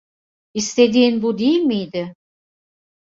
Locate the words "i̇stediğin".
0.53-1.21